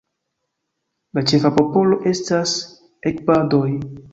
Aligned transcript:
La 1.17 1.23
ĉefa 1.31 1.51
popolo 1.59 2.01
estas 2.15 2.57
Egbadoj. 3.13 3.67